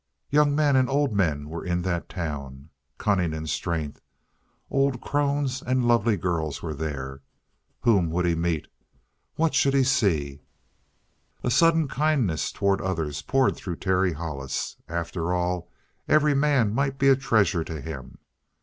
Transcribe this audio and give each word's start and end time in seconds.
Young 0.31 0.55
men 0.55 0.75
and 0.75 0.89
old 0.89 1.13
men 1.13 1.47
were 1.47 1.63
in 1.63 1.83
that 1.83 2.09
town, 2.09 2.71
cunning 2.97 3.35
and 3.35 3.47
strength; 3.47 4.01
old 4.71 4.99
crones 4.99 5.61
and 5.61 5.87
lovely 5.87 6.17
girls 6.17 6.63
were 6.63 6.73
there. 6.73 7.21
Whom 7.81 8.09
would 8.09 8.25
he 8.25 8.33
meet? 8.33 8.65
What 9.35 9.53
should 9.53 9.75
he 9.75 9.83
see? 9.83 10.41
A 11.43 11.51
sudden 11.51 11.87
kindness 11.87 12.51
toward 12.51 12.81
others 12.81 13.21
poured 13.21 13.55
through 13.55 13.75
Terry 13.75 14.13
Hollis. 14.13 14.75
After 14.87 15.35
all, 15.35 15.69
every 16.09 16.33
man 16.33 16.73
might 16.73 16.97
be 16.97 17.07
a 17.09 17.15
treasure 17.15 17.63
to 17.65 17.79
him. 17.79 18.17